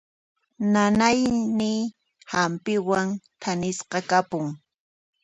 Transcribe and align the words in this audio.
Nanayniy 0.71 1.79
hampiwan 2.31 3.07
thanisqa 3.41 3.99
kapun. 4.09 4.45